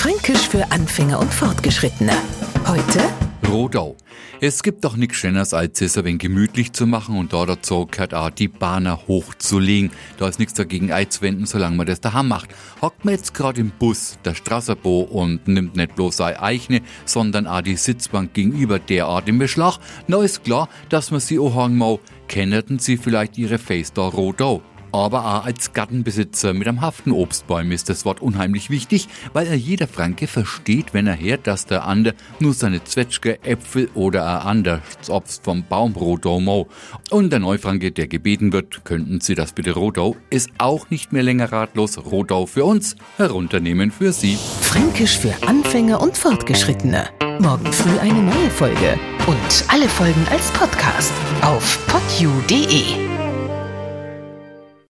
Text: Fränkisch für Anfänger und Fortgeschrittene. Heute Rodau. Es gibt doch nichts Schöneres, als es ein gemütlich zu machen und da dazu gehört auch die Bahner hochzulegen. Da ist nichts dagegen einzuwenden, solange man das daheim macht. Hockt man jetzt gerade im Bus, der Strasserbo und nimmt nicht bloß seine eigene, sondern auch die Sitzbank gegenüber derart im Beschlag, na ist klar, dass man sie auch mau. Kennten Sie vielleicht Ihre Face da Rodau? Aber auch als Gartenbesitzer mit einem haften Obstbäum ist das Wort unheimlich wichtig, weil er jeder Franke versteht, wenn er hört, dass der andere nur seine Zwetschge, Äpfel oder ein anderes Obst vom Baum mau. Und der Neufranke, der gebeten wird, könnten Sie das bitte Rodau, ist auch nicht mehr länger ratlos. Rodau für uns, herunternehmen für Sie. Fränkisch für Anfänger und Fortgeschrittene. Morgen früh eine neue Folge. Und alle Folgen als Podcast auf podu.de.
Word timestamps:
Fränkisch 0.00 0.48
für 0.48 0.72
Anfänger 0.72 1.20
und 1.20 1.30
Fortgeschrittene. 1.30 2.14
Heute 2.66 3.00
Rodau. 3.46 3.98
Es 4.40 4.62
gibt 4.62 4.82
doch 4.82 4.96
nichts 4.96 5.18
Schöneres, 5.18 5.52
als 5.52 5.82
es 5.82 5.98
ein 5.98 6.16
gemütlich 6.16 6.72
zu 6.72 6.86
machen 6.86 7.18
und 7.18 7.34
da 7.34 7.44
dazu 7.44 7.84
gehört 7.84 8.14
auch 8.14 8.30
die 8.30 8.48
Bahner 8.48 8.98
hochzulegen. 9.08 9.90
Da 10.16 10.26
ist 10.26 10.38
nichts 10.38 10.54
dagegen 10.54 10.90
einzuwenden, 10.90 11.44
solange 11.44 11.76
man 11.76 11.86
das 11.86 12.00
daheim 12.00 12.28
macht. 12.28 12.48
Hockt 12.80 13.04
man 13.04 13.12
jetzt 13.12 13.34
gerade 13.34 13.60
im 13.60 13.72
Bus, 13.78 14.18
der 14.24 14.34
Strasserbo 14.34 15.02
und 15.02 15.46
nimmt 15.46 15.76
nicht 15.76 15.94
bloß 15.96 16.16
seine 16.16 16.40
eigene, 16.40 16.80
sondern 17.04 17.46
auch 17.46 17.60
die 17.60 17.76
Sitzbank 17.76 18.32
gegenüber 18.32 18.78
derart 18.78 19.28
im 19.28 19.38
Beschlag, 19.38 19.76
na 20.06 20.22
ist 20.22 20.44
klar, 20.44 20.70
dass 20.88 21.10
man 21.10 21.20
sie 21.20 21.38
auch 21.38 21.68
mau. 21.68 22.00
Kennten 22.26 22.78
Sie 22.78 22.96
vielleicht 22.96 23.36
Ihre 23.36 23.58
Face 23.58 23.92
da 23.92 24.08
Rodau? 24.08 24.62
Aber 24.92 25.24
auch 25.24 25.44
als 25.44 25.72
Gartenbesitzer 25.72 26.52
mit 26.52 26.66
einem 26.66 26.80
haften 26.80 27.12
Obstbäum 27.12 27.70
ist 27.72 27.88
das 27.88 28.04
Wort 28.04 28.20
unheimlich 28.20 28.70
wichtig, 28.70 29.08
weil 29.32 29.46
er 29.46 29.54
jeder 29.54 29.86
Franke 29.86 30.26
versteht, 30.26 30.92
wenn 30.94 31.06
er 31.06 31.20
hört, 31.20 31.46
dass 31.46 31.66
der 31.66 31.86
andere 31.86 32.14
nur 32.38 32.54
seine 32.54 32.82
Zwetschge, 32.84 33.42
Äpfel 33.42 33.88
oder 33.94 34.40
ein 34.40 34.46
anderes 34.46 35.08
Obst 35.08 35.44
vom 35.44 35.64
Baum 35.64 35.94
mau. 36.44 36.68
Und 37.10 37.30
der 37.30 37.38
Neufranke, 37.38 37.92
der 37.92 38.08
gebeten 38.08 38.52
wird, 38.52 38.84
könnten 38.84 39.20
Sie 39.20 39.34
das 39.34 39.52
bitte 39.52 39.72
Rodau, 39.72 40.16
ist 40.30 40.50
auch 40.58 40.90
nicht 40.90 41.12
mehr 41.12 41.22
länger 41.22 41.52
ratlos. 41.52 41.98
Rodau 41.98 42.46
für 42.46 42.64
uns, 42.64 42.96
herunternehmen 43.16 43.90
für 43.90 44.12
Sie. 44.12 44.36
Fränkisch 44.60 45.18
für 45.18 45.34
Anfänger 45.46 46.00
und 46.00 46.16
Fortgeschrittene. 46.16 47.08
Morgen 47.38 47.72
früh 47.72 47.98
eine 47.98 48.22
neue 48.22 48.50
Folge. 48.50 48.98
Und 49.26 49.64
alle 49.68 49.88
Folgen 49.88 50.26
als 50.30 50.50
Podcast 50.52 51.12
auf 51.42 51.78
podu.de. 51.86 53.09